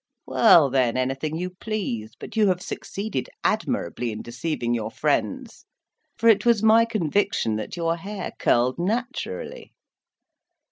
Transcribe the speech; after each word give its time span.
"Well, 0.25 0.71
then, 0.71 0.97
anything 0.97 1.35
you 1.37 1.51
please; 1.51 2.13
but 2.19 2.35
you 2.35 2.47
have 2.47 2.59
succeeded 2.59 3.29
admirably 3.43 4.11
in 4.11 4.23
deceiving 4.23 4.73
your 4.73 4.89
friends, 4.89 5.65
for 6.17 6.27
it 6.27 6.43
was 6.43 6.63
my 6.63 6.85
conviction 6.85 7.55
that 7.57 7.77
your 7.77 7.97
hair 7.97 8.31
curled 8.39 8.79
naturally." 8.79 9.75